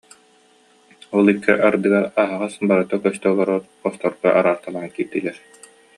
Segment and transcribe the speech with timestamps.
[1.15, 5.37] Ол икки ардыгар аһаҕас, барыта көстө олорор хосторго араартаан киллэрдилэр